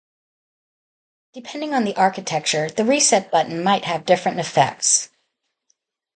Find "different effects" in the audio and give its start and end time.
4.03-5.09